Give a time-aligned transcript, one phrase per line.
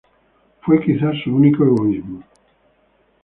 [0.61, 2.23] Fue quizás su único egoísmo.